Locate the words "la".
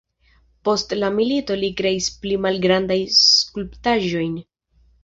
1.01-1.11